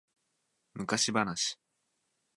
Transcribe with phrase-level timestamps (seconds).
[0.73, 1.59] 昔話